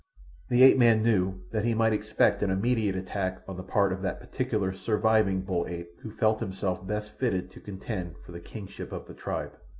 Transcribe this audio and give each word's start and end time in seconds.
The 0.49 0.63
ape 0.63 0.79
man 0.79 1.03
knew 1.03 1.41
that 1.51 1.63
he 1.63 1.75
might 1.75 1.93
expect 1.93 2.41
an 2.41 2.49
immediate 2.49 2.95
attack 2.95 3.43
on 3.47 3.55
the 3.55 3.61
part 3.61 3.93
of 3.93 4.01
that 4.01 4.19
particular 4.19 4.73
surviving 4.73 5.41
bull 5.41 5.67
ape 5.67 5.91
who 6.01 6.09
felt 6.09 6.39
himself 6.39 6.87
best 6.87 7.11
fitted 7.19 7.51
to 7.51 7.59
contend 7.61 8.15
for 8.25 8.31
the 8.31 8.39
kingship 8.39 8.91
of 8.91 9.05
the 9.05 9.13
tribe. 9.13 9.51